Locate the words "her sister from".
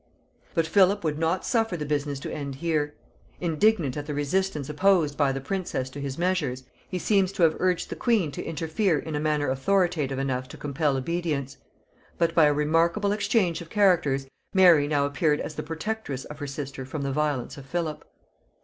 16.39-17.03